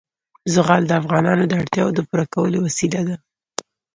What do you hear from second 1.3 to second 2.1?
د اړتیاوو د